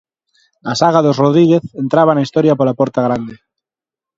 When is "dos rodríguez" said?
1.05-1.63